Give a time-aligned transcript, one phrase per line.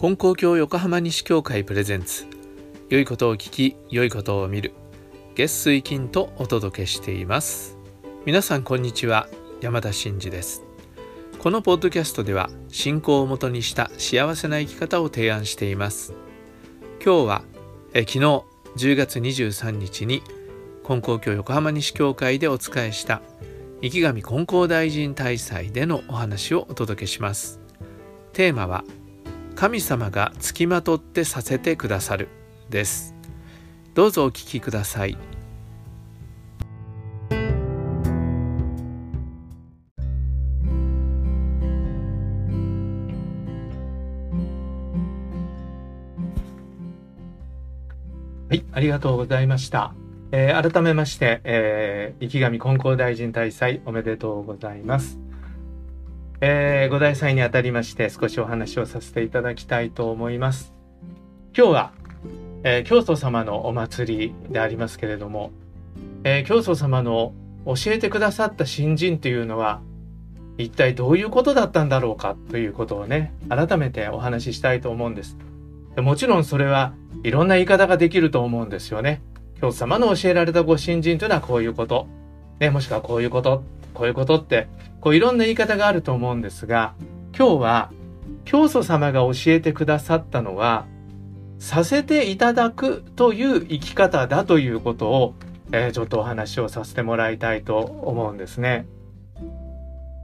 [0.00, 2.24] 金光教横浜西教会プレゼンツ。
[2.88, 4.72] 良いことを聞き良いことを見る。
[5.34, 7.76] 月水金とお届けしています。
[8.24, 9.28] 皆さんこんにちは。
[9.60, 10.62] 山田真嗣です。
[11.38, 16.14] このポッドキャストでは信仰をもとにした幸せな生き方を提案しています。
[17.04, 17.44] 今日は
[17.92, 20.22] え昨日10月23日に
[20.82, 23.20] 金光教横浜西教会でお仕えした
[23.82, 27.60] 池上金光大臣大祭でのお話をお届けします。
[28.32, 28.82] テーマは
[29.60, 32.28] 神様がつきまとってさせてくださる
[32.70, 33.14] です
[33.92, 35.18] どうぞお聞きください
[48.48, 49.94] はい、ありがとうございました。
[50.32, 55.29] えー、改めまして、えー、池上金光大臣大祭おめでとうございます。
[56.42, 60.72] えー、ご大祭にあたりまして少しお話をさせていただきたいと思います。
[61.54, 61.92] 今日は、
[62.64, 65.50] えー、教祖様のお祭りでありますけれども、
[66.24, 67.34] えー、教祖様の
[67.66, 69.82] 教えてくださった新人というのは
[70.56, 75.36] 一体どういうことだったんだろうかということをね改めてお話ししたいと思うんです。
[75.96, 79.20] もちろんそれはいろんな言い方ができると思うんですよね。
[79.60, 82.06] 教祖様の教えられたご新人というのはこういうこと、
[82.60, 83.62] ね、もしくはこういうこと
[84.00, 84.66] こういうことって
[85.02, 86.94] こういろんな言い方があると思うんですが
[87.36, 87.92] 今日は
[88.46, 90.86] 教祖様が教えてくださったのは
[91.58, 95.34] させていただくという生き方だということを、
[95.70, 98.86] えー、ちょっとお話をさせてもらいたいと思うんですね。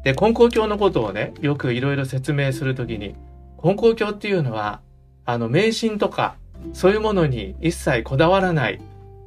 [0.05, 3.15] で根高教のことをねよくいろいろ説明する時に
[3.63, 4.81] 根高教っていうのは
[5.27, 6.37] あの迷信とか
[6.73, 8.81] そういうものに一切こだわらない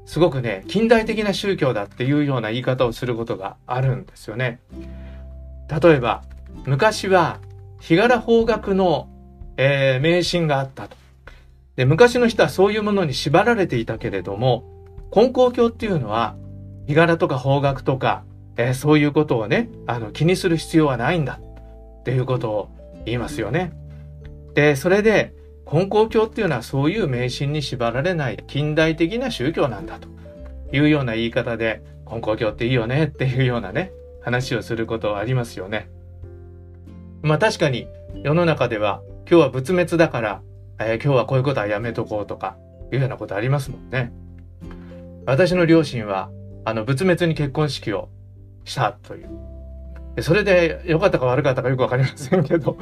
[0.10, 4.60] すごくね近代的な宗教だっていうような言い方をすることがあるんですよね。
[5.70, 6.24] 例えば
[6.66, 7.40] 昔は
[7.80, 9.08] 日柄方角の、
[9.56, 10.98] えー、迷信があったと。
[11.76, 14.64] で昔の人はそういうものに縛られていたけれども
[15.16, 16.36] 根高教っていうのは
[16.88, 18.24] 日柄とか方角とか、
[18.58, 22.70] えー、そういうことをねあの気にする必要はないんだっていうことを
[23.06, 23.74] 言いますよね。
[24.56, 25.36] でそれで
[25.72, 30.08] 根高教っていうのはそういう迷信に縛られない近代的な宗教なんだと
[30.76, 33.92] いうような言い方で根高教っていいよねっていうようなね
[34.24, 35.90] 話をすることはありますよね。
[37.22, 37.88] まあ確かに
[38.24, 40.42] 世の中では今日は仏滅だから、
[40.80, 42.58] えー、今日はこういうことはやめとこうとか
[42.92, 44.12] いうようなことありますもんね。
[45.26, 46.32] 私の両親は
[46.66, 48.10] あの仏滅に結婚式を
[48.66, 49.30] したという。
[50.22, 52.78] それで良かったか悪かったかよくわかりませんけど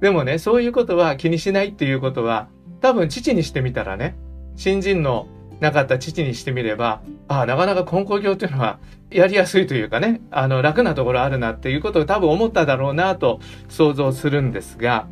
[0.00, 2.48] でもね、そういうことは気にしないっていうことは、
[2.80, 4.16] 多分父にしてみたらね、
[4.56, 5.26] 新人の
[5.60, 8.78] なかった父にしてみれば、ああ、なかなか根高教っていうのは
[9.10, 15.06] やりやすいというかね、あの、楽なところあるなっていうことを多分思っただろうなと想像するんですが、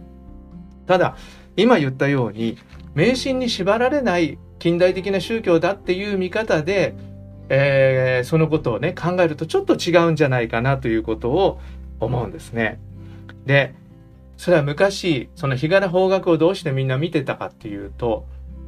[0.86, 1.16] ただ、
[1.56, 2.56] 今言ったように、
[2.94, 6.94] 迷信に縛られない近代的な宗教だっていう見方で、
[7.50, 11.60] えー、そのことをね、考えるとちょっと違うんじゃないかなということを
[12.00, 12.80] 思うんですね。
[13.44, 13.74] で、
[14.38, 18.26] それは昔その日柄方角をどうしてみんな見てたかっていうと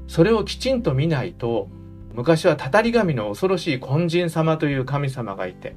[0.08, 1.68] それをきちんと見ないと
[2.12, 5.76] 昔はたたり神の恐ろしい根人様という神様がいて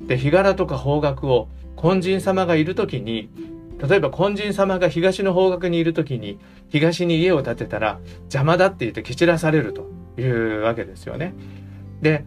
[0.00, 1.48] で日柄とか方角を
[1.80, 3.28] 根人様がいる時に
[3.78, 6.38] 例えば根人様が東の方角にいる時に
[6.70, 11.34] 東に家を建てたら邪魔だって言って蹴散らされるというわけですよね。
[12.00, 12.24] で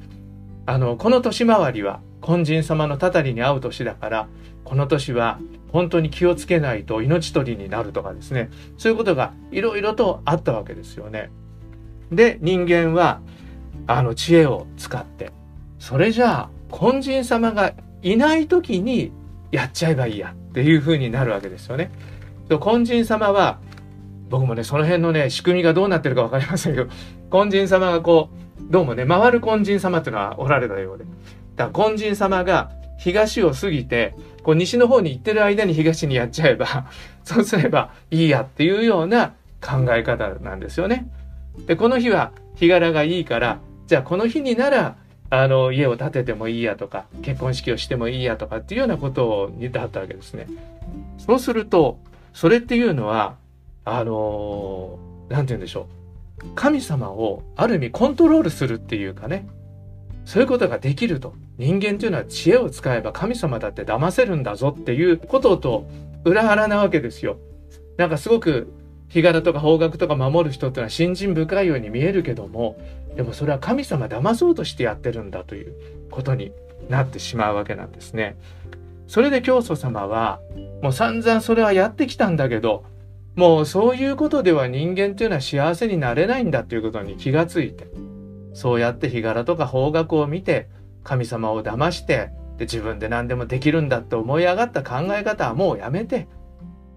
[0.68, 4.28] あのこの年回りは根人様のたたりに合う年だから
[4.64, 5.40] この年は
[5.76, 11.32] 本当に気をつけないと命取りになるとかですねそういうことがいろいろとあったわけですよね。
[12.10, 13.20] で人間は
[13.86, 15.34] あの知恵を使って
[15.78, 19.12] それじゃあ根人様がいない時に
[19.52, 21.92] やっちゃえばいいやっていうふうになるわけですよね。
[22.50, 23.60] 根人様は
[24.30, 26.90] 僕もねその辺のね仕組みがどうなってるか分かりませんけど
[27.44, 31.04] 根人様がこうどうもね回る根人様っていうのはおられたようで
[31.58, 36.88] だから根人様が東を過ぎてこう西の方に行ってる間に東にやっちゃえば
[37.24, 41.08] そうすればいいやっていうような考え方なんですよね。
[41.68, 44.96] でこの日は日柄がいいからじゃあこの日になら
[45.30, 50.48] あの家を建ててもいいやとか結婚式をしてもいいやとかっていうようなことを言ってはったわけですね。
[51.18, 51.98] そうすると
[52.34, 53.36] それっていうのは
[53.86, 55.00] あの
[55.30, 55.88] 何て言うんでしょ
[56.44, 59.48] う神様をある意味コントロールするっていうかね
[60.26, 65.88] そういうことができると人間というのは知恵を使えば神様だって騙せるんだぞっていうことと
[66.24, 67.38] 裏腹なわけですよ。
[67.98, 68.74] なんかすごく
[69.08, 72.78] 日柄とか方角とか守る人っていうのは信心深いように見えるけども
[73.16, 75.74] でもそれは神様騙そうとしてやってるんだという
[76.12, 76.52] ことに
[76.90, 78.36] なってしまうわけなんですね。
[79.08, 80.40] それで教祖様は
[80.82, 82.84] もう散々それはやってきたんだけど
[83.36, 87.88] もうそういうことでは人間っていうのは幸せになれないんだということに気がついて
[88.56, 90.70] そうやって日柄とか方角を見て
[91.04, 96.30] 神様を騙してで自分で何でもできるんだって思い上がった考え方はもうやめて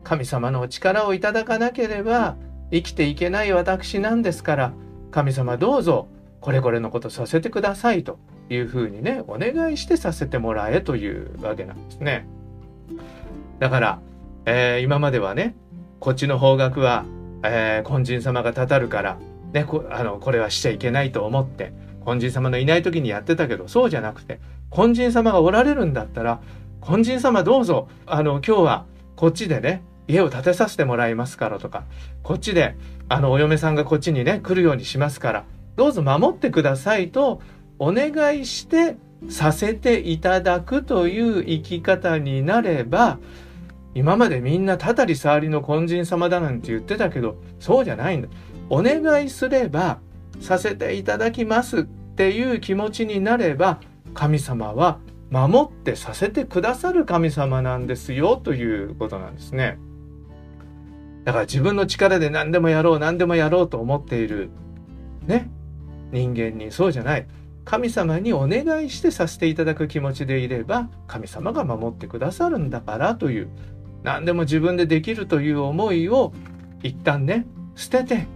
[0.05, 2.37] 神様のお力をいただかなければ
[2.71, 4.73] 生きていけない私なんですから
[5.11, 6.09] 神様どうぞ
[6.41, 12.27] これこれのことさせてくださいというふうにねお願いしてさせてもらえというわけなんですね。
[13.59, 14.01] だから、
[14.47, 15.57] えー、今まではね
[15.99, 17.05] こっちの方角は、
[17.43, 19.19] えー、根人様がたたるから、
[19.53, 21.73] ね、こあのこれはしちゃいけないと思って
[22.07, 24.41] 根人様のいない時にやってたけどそうじゃなくて
[24.77, 26.41] 根人様がおられるんだったら
[26.89, 28.87] 根人様どうぞあの今日は
[29.17, 31.85] こっちでね家を建てさせてもらいますからとか
[32.23, 32.77] こっちで
[33.09, 35.45] あのお嫁さんがこっちにね来るようにしますから
[35.77, 37.41] どうぞ守ってくださいと
[37.79, 38.97] お願いして
[39.29, 43.19] させていただくという生き方になれば
[43.95, 48.29] 今までみんなたたり触りの根人様だなんて言ってたけどそうじゃないんだ。
[48.71, 50.01] お願いすれば
[50.41, 53.81] させていただきますっていう気持ちになれば
[54.15, 54.99] 神様は
[55.31, 59.79] 守ってさせてくださる神様なんですよということなんですね。
[61.25, 64.51] だから自分の力で何でもやろう何でもやろうと思っている。
[65.27, 65.51] ね。
[66.11, 67.27] 人間にそうじゃない。
[67.67, 73.49] 神様にお願いしてさせていただく気持ちでいれば神様が守ってくださるんだからという。
[74.03, 76.33] 何でも自分でできるという思いを
[76.83, 77.45] 一旦ね
[77.75, 78.27] 捨てて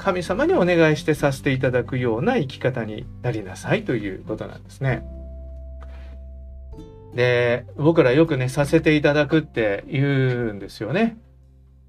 [0.00, 5.06] 神様にお願いしてさせていただくような生き方になりなさいということなんですね。
[7.14, 10.04] で僕らよくねさせていただくって言
[10.50, 11.18] うんですよね。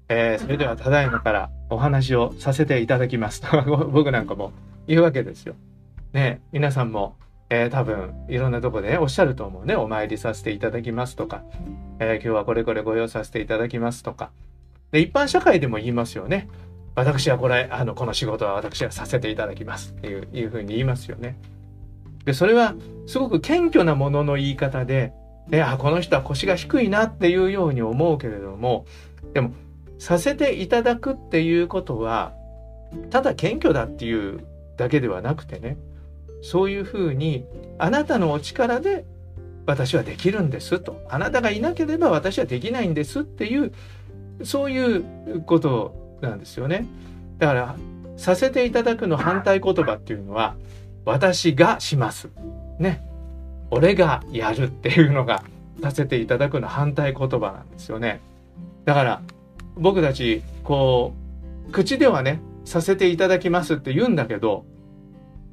[0.08, 4.52] えー、それではただいまからお話をさせていただきますと 僕なんかも
[4.86, 5.54] 言うわけですよ。
[6.12, 7.16] ね皆さんも、
[7.48, 11.42] えー、多分いろんなとこで、おっしゃると思うねお参りさせていただきますとか、
[11.98, 14.30] えー、今日はこれこれご用させていただきますとか
[14.90, 16.48] で一般社会でも言いますよね。
[16.94, 21.36] 私はこれあのこの仕事は私はさせていただきますっていういうふうに言いますよね。
[22.24, 22.74] でそれは
[23.06, 25.12] すごく謙虚なものの言い方で、
[25.48, 28.86] ね、あこの人は腰が低いなっていうように思うけれども
[29.32, 29.52] でも
[29.98, 32.32] させていただくっていうことは
[33.10, 34.44] ただ謙虚だっていう
[34.76, 35.76] だけではなくてね
[36.42, 37.44] そういうふうに
[37.78, 39.04] あなたのお力で
[39.66, 43.72] 私はできるんですとあなたがいなければ私はできないんですっていう
[44.44, 46.86] そういうことをなんですよね。
[47.38, 47.76] だから
[48.16, 50.54] させていただくの反対言葉っていうのは
[51.04, 52.30] 私がします。
[52.78, 53.02] ね。
[53.70, 55.42] 俺がやるっていうのが
[55.82, 58.20] させていただくの反対言葉なんですよね。
[58.84, 59.22] だから
[59.76, 61.14] 僕たちこ
[61.68, 64.64] う口ではねさせていただきますって言うんだけど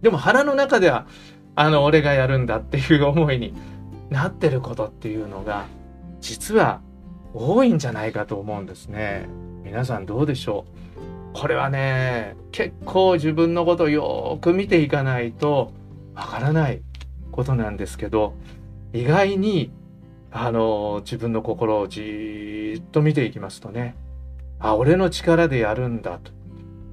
[0.01, 1.07] でも腹の中では
[1.56, 3.54] あの俺がやるんだっていう思いに
[4.10, 5.66] なってることっていうのが
[6.21, 6.81] 実は
[7.34, 9.28] 多いんじゃないかと思うんですね。
[9.64, 10.66] 皆さんどうでしょ
[11.34, 11.40] う？
[11.40, 15.72] これはね結構自分のことをよく見ていかないと
[16.16, 16.81] わからない
[17.31, 18.34] ことなんですけど
[18.94, 19.72] 意外に
[20.31, 23.96] あの自分の心をじっと見ていきますとね
[24.60, 26.31] あ俺の力でやるんだと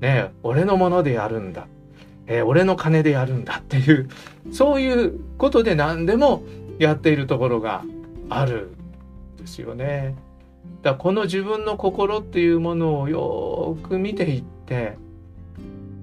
[0.01, 1.67] ね俺のものでやるんだ、
[2.27, 4.09] えー、俺の金でやるんだっていう
[4.53, 6.43] そういうことで何でも
[6.79, 7.85] やっているところが
[8.29, 8.69] ある
[9.35, 10.15] んですよね。
[10.83, 14.97] だこの自分の心っていうものをよく見ていって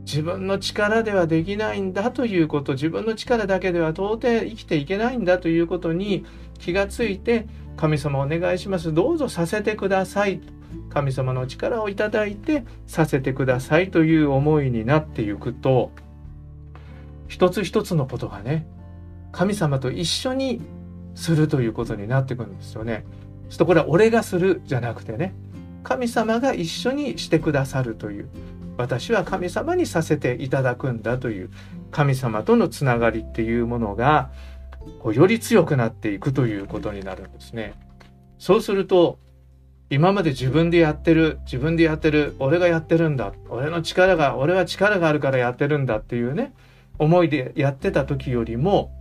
[0.05, 6.25] 自分の力ではできないんだということ自分の力だけでは到底生きていけないんだということに
[6.59, 10.41] 気がついて神様お願いしますどうぞさせてください
[10.89, 15.91] 神様の力をいただいてさせてくださいという思いになっていくと
[17.27, 18.67] 一つ一つのことがね
[19.31, 20.61] 神様と一緒に
[21.15, 23.05] するということになってくるんですよね。
[23.53, 25.35] ちょっとこれは俺がするじゃなくてね
[25.83, 28.27] 神様が一緒にしてくださるという
[28.77, 31.51] 私は神様にさせていただくんだという
[31.91, 34.31] 神様とのつながりっていうものが
[34.99, 37.75] こうより強くなっていくということになるんですね。
[38.39, 39.19] そうすると
[39.91, 46.53] 今まで自分でやってる自分でやってる俺がやってるんだ俺の力が俺は力があるからやってるんだっていうね
[46.97, 48.91] 思いでやってた時よりも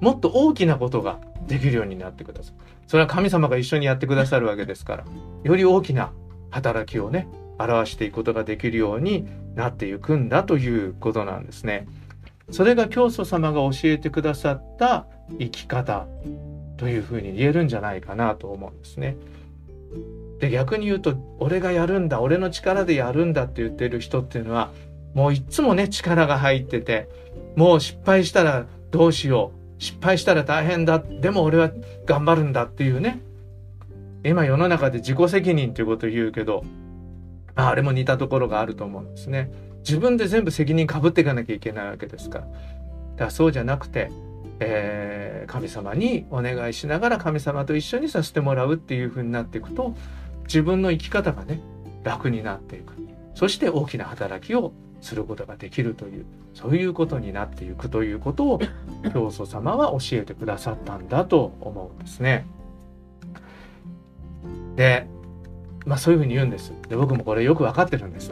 [0.00, 2.77] もっと大きなことができるようになってください。
[2.88, 5.04] それは神様が一緒にやってくださるわけですから
[5.44, 6.12] より大きな
[6.50, 7.28] 働きをね
[7.58, 11.86] 表していくことができるようになっていくんだということなんですね。
[12.50, 15.06] それが教祖様が教えてくださった
[15.38, 16.06] 生き方
[16.78, 19.16] というふうに言えるんじゃないかなと思うんですね。
[20.38, 24.70] で逆に言うと俺がやるんだ俺の力でやるんだって言ってる人っていうのは
[25.12, 27.08] もういっつもね力が入ってて
[27.56, 31.70] もう失敗したらどうしよう失敗したら大変だでも俺は
[32.04, 33.20] 頑張るんだっていうね
[34.24, 36.64] 今世の中で自己責任っていうことを言うけど
[37.54, 39.50] あれも似たところがあると思うんですね。
[39.80, 42.44] 自分で全部責任かぶっていかなきゃいけないわけですから。
[42.44, 44.12] だからそうじゃなくて、
[44.60, 49.94] えー、神様にお願いしながら神様と一緒にさせてもらうっていう風になっていくと
[50.44, 51.60] 自分の生き方がね
[52.04, 52.92] 楽になっていく
[53.34, 58.60] そして大きな働きをすることができるというそういうことになっていくということを
[59.12, 62.46] 教祖様は教えてくださったんだと思うんですね。
[64.76, 65.06] で
[65.86, 66.72] まあそういうふうに言うんです。
[66.88, 68.30] で僕もこれよく分かってるんです。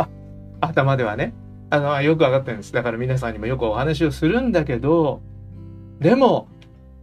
[0.60, 1.34] 頭ではね。
[1.70, 2.72] あのよく分かってるんです。
[2.72, 5.22] だから皆さんにもよくお話をするんだけど
[6.00, 6.48] でも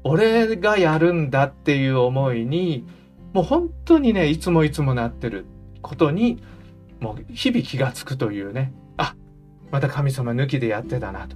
[0.04, 2.86] 俺がやるんだっていう思いに
[3.34, 5.46] もう本当にねいつもいつもなってる
[5.82, 6.42] ことに
[7.00, 8.72] もう日々気がつくというね
[9.72, 11.36] また神様抜きでやってたなと。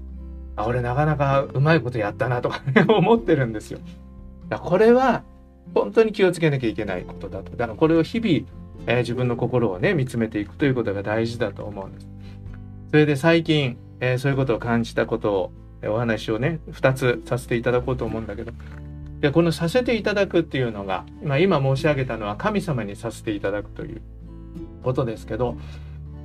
[0.55, 3.79] あ、俺なかなかうまいことやったなとか、 思ってるんですよ。
[4.49, 5.23] だこれは
[5.73, 7.51] 本当に気をつけなきゃいけないことだと。
[7.51, 8.45] だからこれを日々、
[8.87, 12.07] えー、自分の心をね、見つめていくということが大事だと思うんです。
[12.91, 18.51] それで最近、えー、そういうことを感じたことを、えー、お話をね、2つさせていただこうと思うんだけど、
[19.21, 24.01] でこのさせていただくっていうのが、まあ、今申し上げたのは神様にさせていただくという
[24.83, 25.55] ことですけど、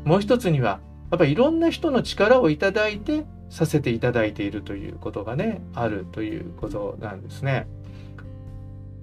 [0.04, 7.66] もう一つにはやっぱりいろんな人の力をいただいてさせていただいているということがねあるということなんですね。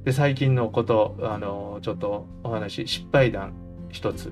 [0.04, 3.54] で最近のことあのちょっとお話失敗談
[3.90, 4.32] 一つ。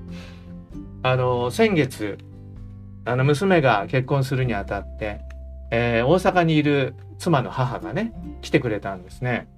[1.02, 2.18] あの先月
[3.04, 5.20] あの娘が結婚するにあたって、
[5.70, 9.48] えー、大阪にいる妻の母がね来てくれたんですね。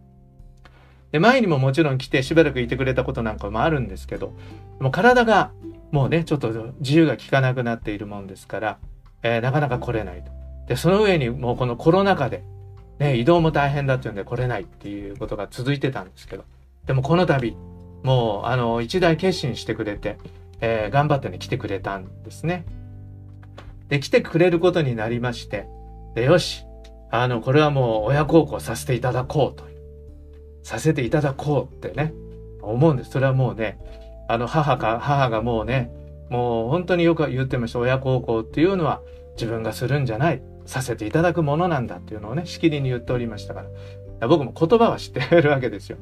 [1.13, 4.33] で前にももちろん来てしばらくいてくれたことなんかもあるんですけど
[4.81, 5.53] もう体が
[5.91, 8.79] もうねちょっと自由が利かなくなっているもんですから、
[9.23, 10.31] えー、なかなか来れないと。
[10.69, 12.43] でその上にもうこのコロナ禍で、
[12.99, 16.45] ね、移動も大変だっていうんで来れないっていうことが続いてたんですけど
[16.87, 17.57] でもこの度
[18.03, 20.19] もうあの一大決心してくれて、
[20.61, 22.65] えー、頑張ってね来てくれたんですね。
[23.89, 25.69] で来てくれることになりまして
[26.15, 26.65] でよし
[27.11, 29.65] あのこれはもう親孝行させていただこうと
[30.63, 32.13] させていただこうってね
[32.61, 33.79] 思うんですそれはもうね
[34.29, 35.91] あの母か母がもうね
[36.31, 37.79] もう本当によく言ってました。
[37.79, 39.01] 親孝行っていうのは
[39.35, 40.43] 自分がするんじゃない。
[40.65, 44.29] させていただくものなんだっていうのをねしきりに言っておりましたから。
[44.29, 45.99] 僕も言葉は知ってるわけですよ。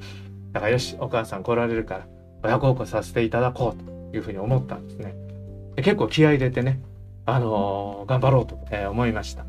[0.53, 2.07] だからよしお母さん来られるから
[2.43, 5.15] 親孝行させていただこうというふうに思ったんですね。
[5.75, 6.81] で結構気合入れてね
[7.27, 9.45] あのー、頑張ろうと、え、思いました。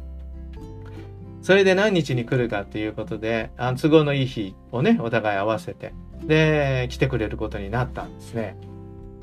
[1.41, 5.93] それで何日に来るかっていうことであ都合のいい日をねお互い合わせて
[6.27, 8.57] で、来てくれることになったんですね。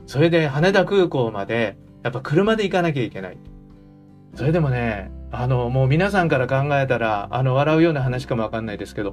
[0.06, 3.38] それで羽田空港まで、やっぱ車で行かなきゃいけない。
[4.34, 9.12] それでもね、あの、もう皆さんから考えたら、あの、笑うような話かもわかんないですけど、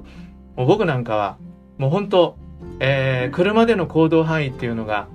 [0.56, 1.38] もう僕なんかは、
[1.78, 2.36] もう本当、
[2.78, 5.08] えー、車での行動範囲っていうのが、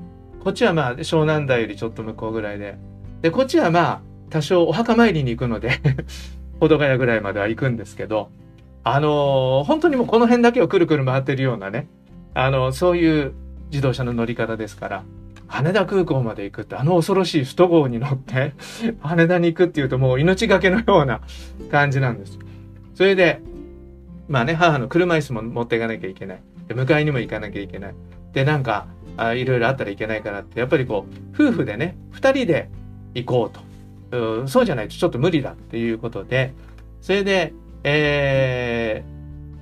[0.43, 2.77] こっちはまあ、湘南台よりちょっと向こうぐらいで、
[3.21, 5.79] で、こっちはまあ、多少お墓参りに行くので
[6.59, 8.29] 保土ヶ谷ぐらいまでは行くんですけど、
[8.83, 11.87] あのー、本当にもうこの辺だけをくるくる回ってるようなね、
[12.35, 13.33] あのそういう
[13.71, 15.03] 自動車の乗り方ですから
[15.47, 18.53] 羽田空港まで行くってあの恐ろしい首都高に乗って
[19.01, 21.21] 羽田に行くっていうともう命がけのような
[21.71, 22.37] 感じなんです。
[22.93, 23.41] それで
[24.27, 26.41] まあね母の車椅子も持っていかなきゃいけない。
[26.67, 27.95] で迎えにも行かなきゃいけない。
[28.33, 28.87] でなんか
[29.17, 32.69] あいろいろあったらいけないからってやっぱりこう夫婦でね2人で
[33.13, 33.65] 行こうと。
[34.43, 36.53] うそうじゃないとちょっと無理だっていうことで
[37.01, 39.03] それで、え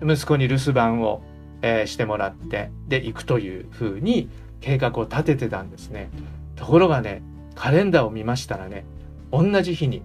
[0.02, 1.24] ー、息子に留守番を
[1.64, 4.30] えー、してもらってで行くというふうに
[4.60, 6.12] 計画を立ててたんですね。
[6.56, 7.24] ところがね
[7.56, 8.86] カレンダーを見ましたらね
[9.32, 10.04] 同じ日に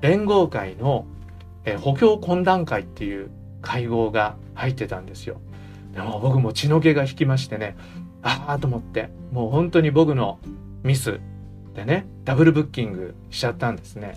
[0.00, 1.04] 連合会の、
[1.64, 5.40] えー、補強懇談会っていう会合が入ってたんですよ。
[5.92, 7.76] でも僕も血の気が引きましてね
[8.22, 10.38] ああと思ってもう本当に僕の
[10.84, 11.18] ミス
[11.74, 14.14] でねダブルブッキングしちゃったんですね。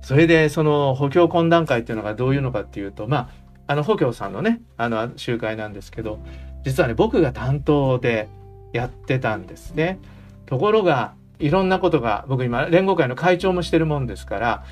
[0.00, 3.28] それでその補強懇談会っていうのがどういうのかっていうとまあ
[3.70, 6.18] あの、補強さんのね、あの、集会なんですけど、
[6.64, 8.28] 実はね、僕が担当で
[8.72, 10.00] やってたんですね。
[10.46, 14.64] ところが、いろんなことが、僕今、連合会の会長もしてるもんですから、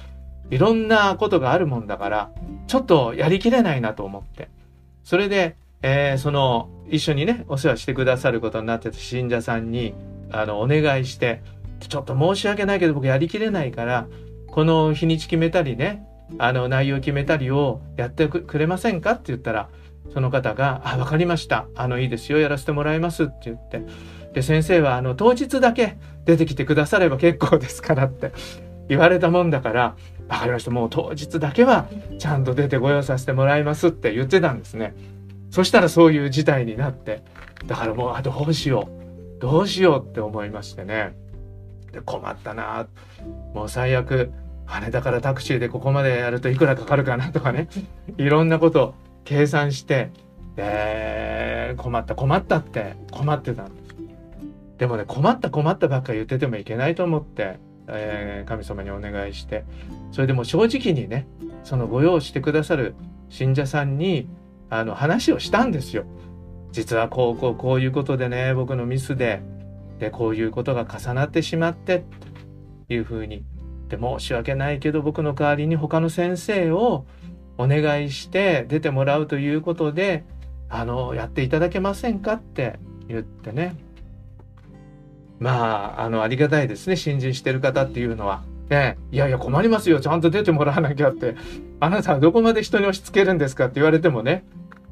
[0.51, 2.31] いろんなことがあるもんだから、
[2.67, 4.49] ちょっとやりきれないなと思って。
[5.05, 9.95] それで、えー、その、一緒にね、お世話してくださることになってた信者さんに、
[10.33, 11.41] あの、お願いして、
[11.79, 14.09] ちょっと申し訳ないけど僕やりきれないから、
[14.49, 16.05] この日にち決めたりね、
[16.37, 19.69] あの内容を決めたりをやってくれませんかって言ったら
[20.13, 21.67] その方が「あ分かりました。
[21.75, 22.39] あのいいですよ。
[22.39, 23.83] やらせてもらいます」って言って。
[24.35, 28.33] で先生はあの当日だけ出てきてくだされば結構ですからって。
[28.89, 29.97] 言われたもんだから
[30.29, 30.71] 「分かりました。
[30.71, 31.87] もう当日だけは
[32.19, 34.95] ちゃんと出てご用させてもらいます」って言ってたんですね。
[35.51, 37.23] そしたらそういう事態になって
[37.67, 38.89] だからもうあどうしよ
[39.39, 39.41] う。
[39.41, 41.15] どうしようって思いましてね。
[41.93, 42.87] で困ったな。
[43.55, 44.33] もう最悪
[44.69, 47.69] 羽田からタクシーでここまでやるといくらかかるかなとかね。
[48.19, 48.95] いろんなこと
[49.25, 50.11] 計算して
[50.57, 53.95] で困った困ったって困ってたんです
[54.79, 57.59] でもね困った困ったばっか言っててもいけないと思って、
[57.89, 59.65] えー、神様にお願いして。
[60.13, 61.27] それでも正直にね
[61.65, 62.95] そのご用してくださる
[63.31, 64.29] 信者さんに
[64.71, 66.05] あの話をしたんですよ。
[66.73, 69.41] 実はこうこうこういうことでね僕のミスで
[69.99, 72.05] でこういうことが重なってしまって
[72.87, 73.45] というふうに
[73.89, 77.05] で申し訳ないけど僕の代わりに他の先生を
[77.57, 80.25] お願いして出てもらうということで
[80.69, 82.79] あのやっていただけませんかって
[83.09, 83.77] 言ってね。
[85.41, 86.97] まああのありがたいですね。
[86.97, 88.43] 新人してる方っていうのは。
[88.69, 89.99] ね、いやいや困りますよ。
[89.99, 91.37] ちゃんと出てもらわなきゃって。
[91.81, 94.45] あなたはどこまで人に押し付けるんですかって言われてもね。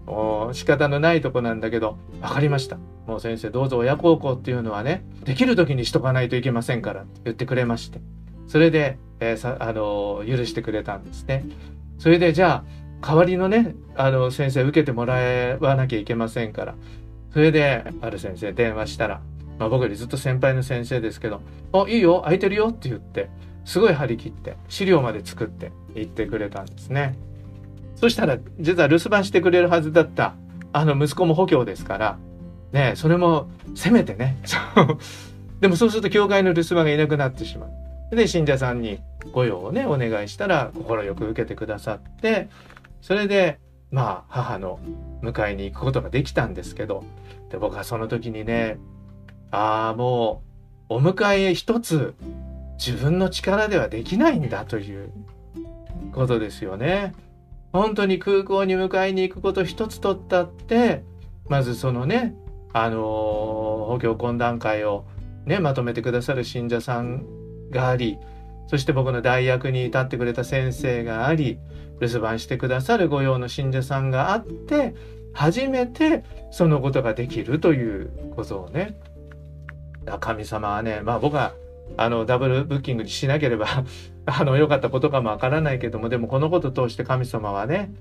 [0.07, 1.99] お仕方のないとこなんだけど。
[2.23, 2.79] 分かりました。
[3.07, 8.01] もう先生どうぞ親孝行っていうのはねできる時にしとかないといけませんからって言ってくれまして。
[8.49, 11.45] それで、えー、さあの許してくれたんですね
[11.99, 12.65] それでじゃ
[13.03, 15.15] あ代わりのねあの先生受けてもら
[15.61, 16.75] わなきゃいけませんから
[17.33, 19.21] それである先生電話したら、
[19.59, 21.41] まあ、僕よりずっと先輩の先生ですけど
[21.73, 23.29] 「あいいよ空いてるよ」って言って
[23.65, 27.19] すごい張り切って資料まで作って言ってくれたんですね。
[27.97, 30.35] そしたら実は留守番してくれるはずだった
[30.73, 32.19] あの息子も補強ですから
[32.73, 34.37] ねそれもせめてね
[35.61, 37.71] でもそうすると教会の留守番がいなくなってしまう。
[38.11, 39.01] で信者さんに
[39.33, 42.49] 御用をねお願いしたら快く受けてくださって
[43.01, 43.59] それで
[43.91, 44.79] まあ母の
[45.23, 47.05] 迎えに行くことができたんですけど
[47.51, 48.79] で僕はその時にね
[49.51, 50.43] ああも
[50.89, 52.15] うお迎え一つ
[52.79, 55.11] 自分の力ではできないんだという
[56.13, 57.15] ことですよね。
[57.73, 61.05] 本当に空港に迎えに行くこと一つとったって
[61.49, 62.35] まずそのね
[62.73, 63.01] あの
[63.89, 65.05] 補強懇談会を
[65.45, 67.27] ねまとめてくださる信者さん
[67.71, 68.19] があり
[68.69, 71.59] そして僕の代役に立ってくれた先生があり
[72.01, 74.95] 留守番してくださる御用の信者さんがあって
[75.33, 78.99] 初めてそのことができるということをね
[80.21, 81.55] 神様はねまあ僕は
[81.97, 83.67] あのダブルブッキングにしなければ
[84.27, 87.93] あの良かったことかもわからないけどもでもこのことを通して神様はね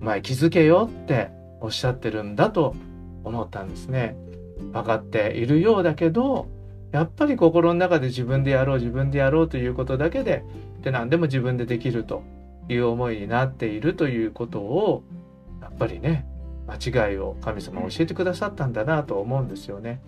[0.00, 1.30] お前気づけよって
[1.60, 2.74] おっしゃってるんだと
[3.24, 4.16] 思ったんですね。
[4.72, 6.46] 分かっているようだけど
[6.92, 10.44] やっぱり心の中で自分でやろう自分でやろうということだけで
[10.82, 12.22] で何でも自分でできると
[12.68, 15.02] いう思いになっているということを
[15.60, 16.26] やっぱりね
[16.68, 20.00] 間違いを神様教えてくださったんだなと思うんですよね。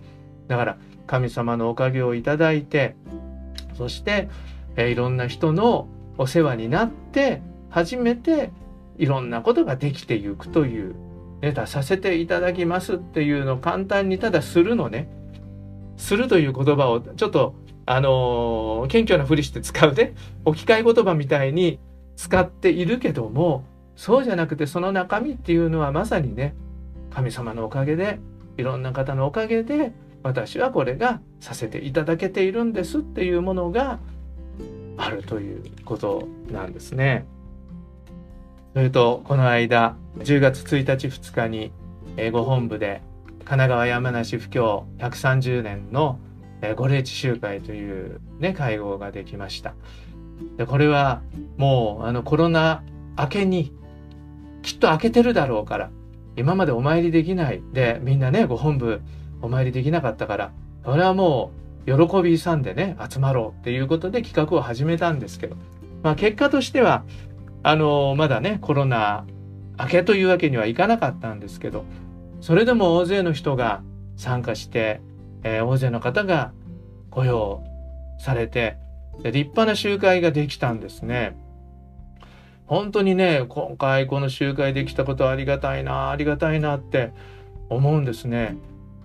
[0.46, 2.96] だから神様のおかげをいただいて
[3.76, 4.28] そして、
[4.76, 8.50] え、いろんな人のお世話になって初めて
[8.98, 10.94] いろんなことができていくという、
[11.42, 15.08] ね、ださせていただきますっていうのを簡単にただするのね
[15.96, 17.54] するという言葉をちょっと
[17.86, 21.78] あの、謙虚なふりして使うね 置き換え言葉みたいに
[22.16, 23.64] 使っているけども
[23.96, 26.54] そうじゃなくてその中身っていうのはまさにね
[27.10, 28.18] 神様のおかげで
[28.56, 33.98] いろんな方のおかげで私はこれがさせていただけているんですっていうものが
[34.96, 37.26] あるということなんですね。
[38.72, 41.72] それとこの間10月1日2日に
[42.32, 43.02] ご本部で
[43.44, 46.18] 神奈川山梨布教130年の
[46.76, 49.74] ご霊地集会という、ね、会合ができました。
[50.56, 51.22] でこれは
[51.56, 52.82] もうあのコロナ
[53.16, 53.72] 明けに
[54.62, 55.90] きっと明けてるだろうから
[56.36, 59.00] 今までお参りできないでみんなねご本部
[59.44, 60.52] お参りできなかったから、
[60.84, 61.52] それはも
[61.86, 65.56] う喜びさんでね、集まろうっていうことで企画を始めたんですけど、
[66.02, 67.04] まあ結果としては、
[67.62, 69.26] あの、まだね、コロナ
[69.78, 71.84] 明けというわけにはいかなかったんですけど、
[72.44, 73.82] それでも大勢の人が
[74.16, 75.00] 参加して、
[75.44, 76.52] えー、大勢の方が
[77.10, 77.64] 雇用
[78.18, 78.76] されて、
[79.22, 81.38] 立派な集会ができたんですね。
[82.66, 87.14] 本当にね、今回この集会できたことはありがたいな、ありがたいなって
[87.70, 88.58] 思うんですね。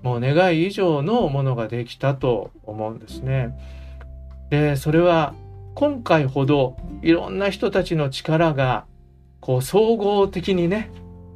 [0.03, 3.57] もう願い以上のものができたと思うんですね。
[4.49, 5.33] でそれは
[5.75, 8.83] 今回ほどいろんな人たちの力が
[9.39, 10.91] こう総合的にね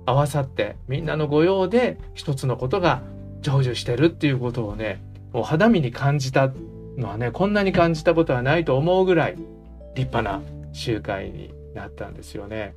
[0.05, 3.01] 合わさってみんなの御用で一つのことが
[3.41, 6.51] 成就してるっていうことをねもう肌身に感じた
[6.97, 9.35] のはねこんなに感じたことはないと思うぐらい
[9.95, 12.75] 立派な集会になったんですよね。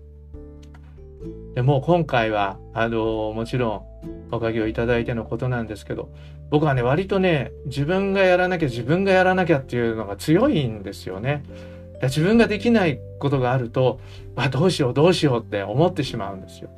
[1.54, 3.86] でもう今回はあのもちろ
[4.30, 6.10] んおかげをいただいてのことなんですけど
[6.50, 11.42] 僕はね割とね自分がやらなきゃ自分がやらなきゃっていうのが強いんですよね。
[12.02, 14.00] 自分ができないことがあると、
[14.36, 16.68] あ、どうしようどうしようって思ってしまうんですよ。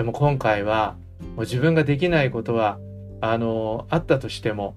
[0.00, 2.78] でも今回はもう自分ができないことは
[3.20, 4.74] あのあったとしても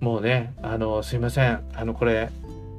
[0.00, 2.28] もうねあのすいませんあのこれ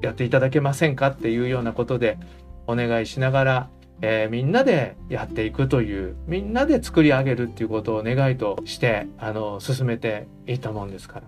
[0.04, 2.20] やっていただけませんかっていうようなことで
[2.68, 3.70] お願いしながら、
[4.04, 11.24] えー、みんなでやっていくというみんなで作り上げるっていうことを願いとしてあの進めていったもんですから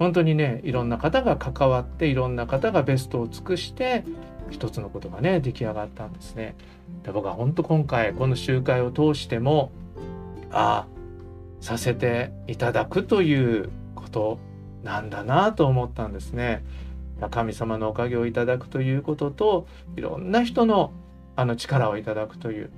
[0.00, 4.02] 本当にねいろんな方が関わっていろんな方がベストを尽くして
[4.50, 6.56] 一つのことがね出来上がったんですね。
[7.04, 9.70] で僕は本当今回この集会を通しても
[10.52, 10.86] あ
[11.60, 14.38] させていただくということ
[14.82, 16.64] なんだなと思ったんですね。
[17.30, 20.92] 神様のおかげをいただくということといろんな人の
[21.36, 22.70] あの力をいただくという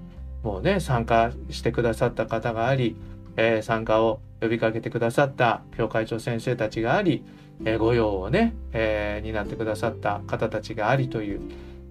[0.42, 2.96] もうね参加してくださった方があり、
[3.36, 7.24] えー、参加を呼びかけてくださった教会長先生たちがあり、
[7.64, 11.40] えー、御用をね、えー、担ってくださった方たちがありという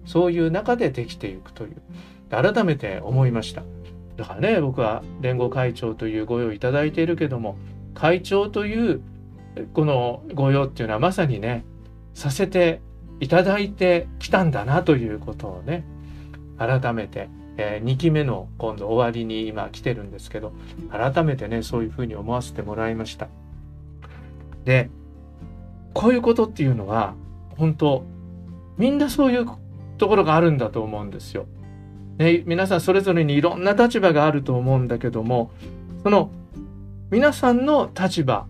[0.06, 1.82] そういう中でできていくという
[2.30, 3.62] 改めて思いました
[4.16, 7.56] だからね僕は連合会長という御用をいただいているけども
[7.94, 9.02] 会長という
[9.72, 11.64] この御用っていうのはまさにね
[12.12, 12.80] させて
[13.20, 15.84] いただいてきたんだなということをね
[16.58, 20.52] 改めて、えー、2期目の今度終わりに今来てるんですけど
[20.90, 23.28] 改めてねそういうふうに思わせてもらいました
[24.64, 24.90] で
[25.92, 27.14] こういうことっていうのは
[27.56, 28.04] 本当
[28.76, 29.46] みんなそういう
[29.98, 31.46] ところがあるんだと思うんですよ。
[32.18, 35.50] ね、皆さんそれぞれにいろんな立場があると思うんだけども
[36.02, 36.30] その
[37.10, 38.46] 皆さんの立場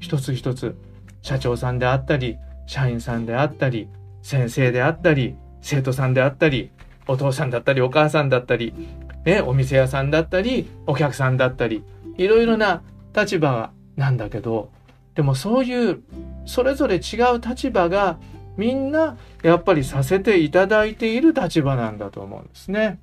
[0.00, 0.76] 一つ一つ
[1.22, 3.88] 社長さんであったり社員さんであったり
[4.22, 6.70] 先生であったり生徒さんであったり
[7.08, 8.74] お父さんだったりお母さんだったり、
[9.24, 11.84] ね、お店屋さんだったりお客さんだったり
[12.16, 12.82] いろいろな
[13.14, 14.70] 立場なんだけど
[15.14, 16.02] でもそういう
[16.44, 18.18] それぞれ違う立場が
[18.56, 23.00] みんなやっぱりさせていただいている立場なんだと思うんですね。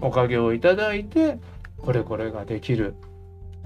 [0.00, 1.38] おかげをいただいて
[1.78, 2.94] これこれができる、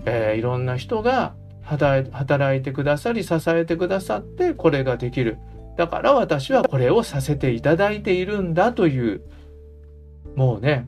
[0.04, 5.38] えー、いろんな人が働いてくださり支えてくださってこれができる
[5.76, 9.22] だから私はこれをさせていただいているんだという
[10.36, 10.86] もうね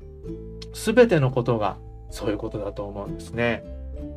[0.73, 1.79] 全てのことが
[2.11, 3.65] そういうことだと思うんですね。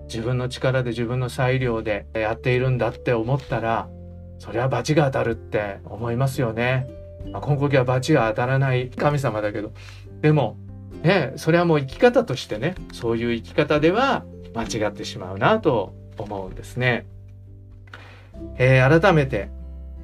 [0.08, 3.90] 自分の力で自分の裁量でやっているんだって思ったら
[4.40, 6.88] そりゃ罰が当たるって思いますよね。
[7.32, 9.72] まあ、今後は罰が当たらない神様だけど
[10.22, 10.58] でも
[11.04, 14.24] ねそれはもう生き方としてねそういう生き方では
[14.56, 17.06] 間違ってしまうなと思うんですね。
[18.58, 19.50] えー、改めて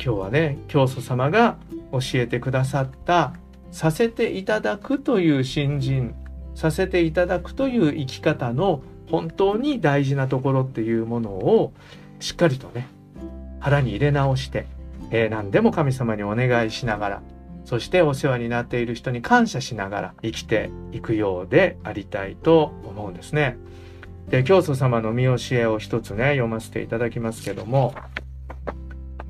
[0.03, 1.57] 今日はね教祖様が
[1.91, 3.33] 教えてくださった
[3.71, 6.15] させていただくという新人
[6.55, 11.73] させていただくという生き方の本当に大事なところっていうものを
[12.19, 12.87] しっかりとね
[13.63, 14.67] 腹に入れ直して、
[15.09, 17.21] えー、何でも神様にお願いしながら
[17.63, 23.57] そしてお世話になっている人に感謝しながら生きていくようでありたいと思うんですね。
[24.27, 27.95] で教祖様の見教えを一つね読ませていただきますけども、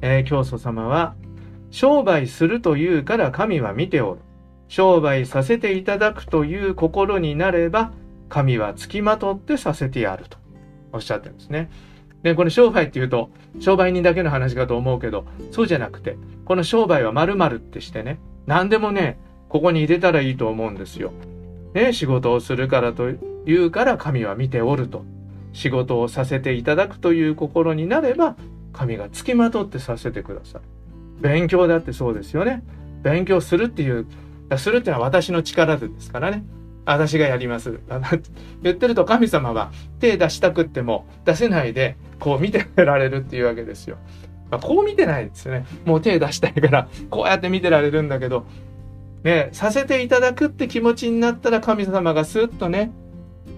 [0.02, 1.14] えー、教祖様は
[1.70, 4.22] 「商売するというから神は見ておる」
[4.68, 7.92] 「商売させていただくという心になれば
[8.30, 10.40] 神はつきまとってさせてやる」と
[10.92, 11.70] おっしゃってるんですね。
[12.24, 21.14] でこれ商売っていうと商売人だけの話かと思うけどそうじゃなくてこの商売は〇〇ってしてね何でもねここに入れたらいいと思うんですよ。
[21.76, 23.18] ね、仕事をするからとい
[23.56, 25.06] うから神は見ておると。
[25.54, 28.36] 仕事をさせていただくという心になれば
[28.74, 30.62] 神がつきまとってさせてください。
[31.22, 32.64] 勉強だってそうですよね。
[33.04, 34.08] 勉強するっていう、
[34.58, 36.44] するっていうのは私の力でですからね。
[36.86, 37.80] 私がやります。
[38.62, 43.98] 言ってると神様は手出したくっても出せないでこう見てられるっていうわけですよ。
[44.52, 45.66] まあ、こう見てないですよね。
[45.86, 48.46] もう手出したいからこうやって見てられるんだけど
[49.24, 52.92] ね、させていただくって気持ちになったら神様がスッとね、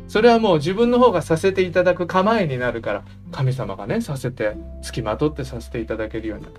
[0.08, 6.56] それはもう自分の方がさせていただく構えになるから、神様がね、させて、付きまとってさせていただけるようになる。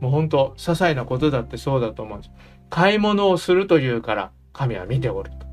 [0.00, 2.30] もう本当、些細なことだってそうだと思うんです。
[2.68, 5.49] 買い物をするというから、神は見ておると。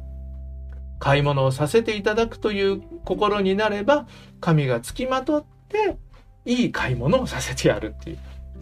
[0.99, 4.07] 買い物をさせていただくという心になれば、
[4.39, 5.97] 神が付きまとって、
[6.45, 8.17] いい買い物をさせてやるっていう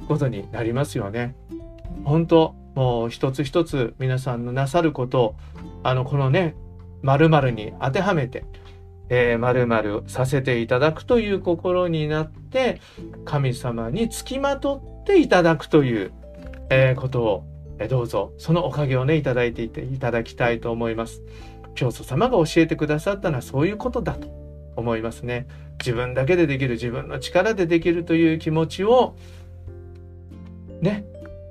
[0.08, 1.36] ことになりますよね。
[2.04, 5.36] 本当もう一つ一つ皆さんのなさることを
[5.84, 6.56] あのこのね
[7.04, 8.44] 〇〇に当てはめて
[9.10, 12.82] えー、〇〇させていただくという心になって
[13.24, 16.12] 神様につきまとっていただくという、
[16.70, 17.44] えー、ことを、
[17.80, 21.22] えー、どうぞそのおかげをねいただいていていただきたいと思います。
[21.76, 24.28] 教祖様が教えてくださったのはそういうことだと
[24.76, 25.48] 思いますね。
[25.80, 29.16] 自分だけでできる自分の力でできるという気持ちを
[30.82, 31.06] ね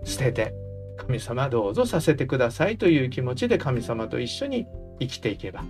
[0.05, 0.55] 捨てて
[0.97, 4.67] 神様どうぞさせてくださいという気持ちで神様と一緒に
[5.01, 5.65] 生きていけば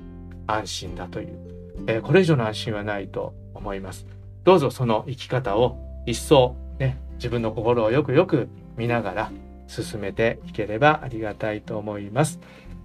[0.47, 1.39] 安心だという、
[1.87, 4.07] えー、これ以上の安心はないと思います。
[4.45, 9.33] どうぞその生き方を一層ね、自分の心をよくよく見ながら
[9.67, 12.41] 進めていければありがたいと思います。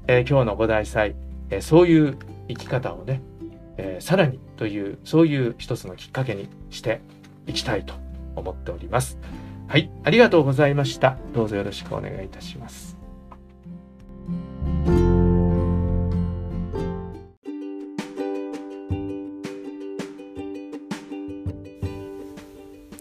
[0.07, 1.15] えー、今日の五大祭、
[1.49, 3.21] えー、そういう生き方をね、
[3.77, 7.01] えー、さらにというそういう一つのきっかけにして
[7.47, 7.93] いきたいと
[8.35, 9.17] 思っております。
[9.67, 11.17] はい、ありがとうございました。
[11.33, 12.97] どうぞよろしくお願いいたします。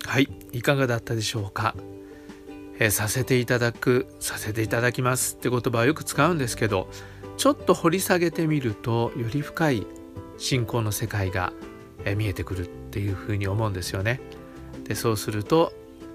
[0.04, 1.74] はい、いかがだったでしょうか？
[2.80, 6.88] えさせていただくさせていただきますって言葉はよく使うんですけど
[7.38, 9.86] ちょっと掘り下げてみるとより深い
[10.38, 11.52] 信仰の世界が
[12.16, 14.20] 見えてくるっていうふうに思うんですよね。
[14.84, 15.72] でそうすると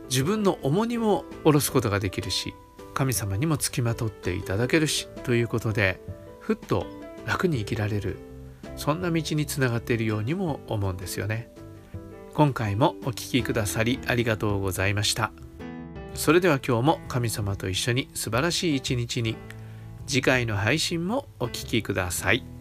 [0.10, 2.54] 自分の重荷も下ろすことができるし
[2.94, 6.02] 神様にもつきまとっていただけるしということで
[6.42, 6.86] ふっと
[7.26, 8.18] 楽に生きられる
[8.76, 11.50] そんな道につながっているようにも思うんですよね。
[12.34, 15.32] 今回もお聴きくださりありがとうございました。
[16.16, 19.38] それでは今日も神様と一緒に素晴らしい一日に
[20.08, 22.53] 次回の配信もお聴きください。